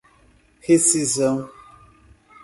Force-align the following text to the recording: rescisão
rescisão 0.67 1.47